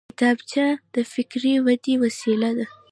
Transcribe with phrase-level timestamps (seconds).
[0.09, 2.65] کتابچه د فکري ودې وسیله ده